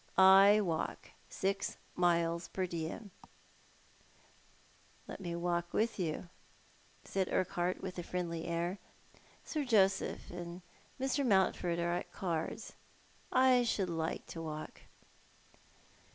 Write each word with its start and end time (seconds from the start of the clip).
I 0.17 0.61
walk 0.61 1.11
six 1.29 1.77
miles 1.95 2.47
per 2.47 2.65
diem." 2.65 3.11
"Let 5.07 5.21
me 5.21 5.35
walk 5.35 5.71
with 5.73 5.99
you," 5.99 6.29
said 7.03 7.29
Urquhart, 7.31 7.83
with 7.83 7.99
a 7.99 8.01
friendly 8.01 8.45
air." 8.45 8.79
Sir 9.45 9.63
Joseph 9.63 10.31
and 10.31 10.63
Mr. 10.99 11.23
Mountford 11.23 11.77
are 11.77 11.93
at 11.93 12.11
cards. 12.11 12.73
I 13.31 13.61
should 13.63 13.91
like 13.91 14.35
a 14.35 14.41
walk." 14.41 14.81